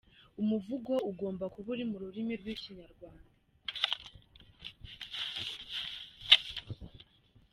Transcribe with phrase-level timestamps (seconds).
[0.41, 3.31] Umuvugo ugomba kuba uri mu rurimi rw’ikinyarwanda.